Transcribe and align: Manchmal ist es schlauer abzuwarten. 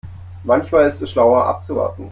Manchmal 0.43 0.87
ist 0.87 0.99
es 1.03 1.11
schlauer 1.11 1.45
abzuwarten. 1.45 1.99